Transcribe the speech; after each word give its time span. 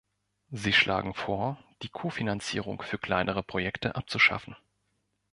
Sie 0.49 0.73
schlagen 0.73 1.13
vor, 1.13 1.63
die 1.83 1.89
Kofinanzierung 1.89 2.81
für 2.81 2.97
kleinere 2.97 3.43
Projekte 3.43 3.93
abzuschaffen. 3.95 4.55